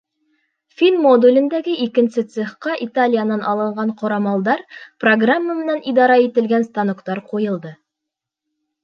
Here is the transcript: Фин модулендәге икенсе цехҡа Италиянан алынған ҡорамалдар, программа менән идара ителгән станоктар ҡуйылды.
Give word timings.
Фин 0.77 0.95
модулендәге 1.01 1.73
икенсе 1.83 2.23
цехҡа 2.35 2.77
Италиянан 2.85 3.43
алынған 3.51 3.91
ҡорамалдар, 3.99 4.63
программа 5.05 5.57
менән 5.59 5.83
идара 5.93 6.17
ителгән 6.29 6.67
станоктар 6.71 7.23
ҡуйылды. 7.35 7.75